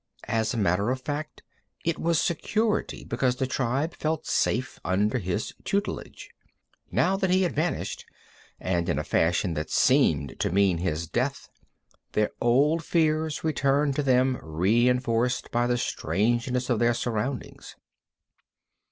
[0.27, 1.43] As a matter of fact,
[1.85, 6.31] it was security because the tribe felt safe under his tutelage.
[6.89, 8.05] Now that he had vanished,
[8.59, 11.49] and in a fashion that seemed to mean his death,
[12.13, 17.75] their old fears returned to them reenforced by the strangeness of their surroundings.